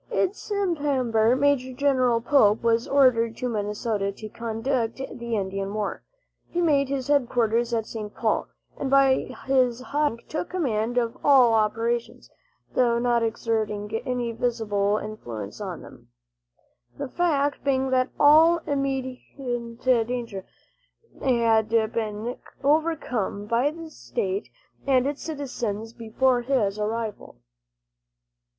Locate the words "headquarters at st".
7.07-8.11